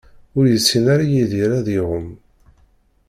[0.37, 2.07] Ur yessin ara Yidir ad iɛumm.